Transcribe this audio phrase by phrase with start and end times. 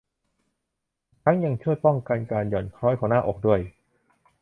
[1.23, 3.59] ทั้งยังช่วยป้องกันการหย่อนคล้อยของหน้าอกด้วย